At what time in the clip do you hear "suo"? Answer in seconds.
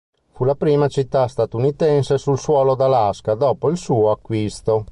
3.77-4.09